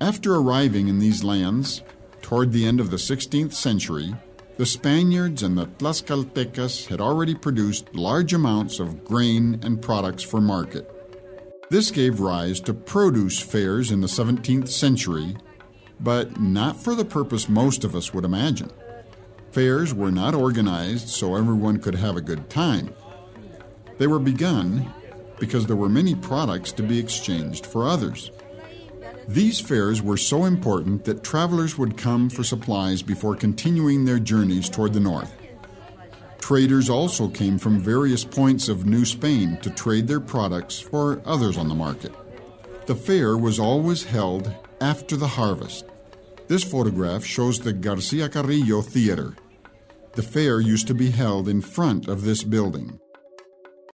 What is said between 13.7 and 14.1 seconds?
in the